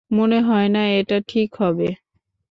মনে 0.11 0.39
হয় 0.41 0.69
না 0.69 0.83
এটা 0.99 1.17
ঠিক 1.27 1.49
হবে। 1.55 1.87